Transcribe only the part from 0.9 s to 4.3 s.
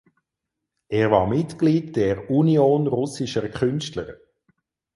war Mitglied der Union Russischer Künstler.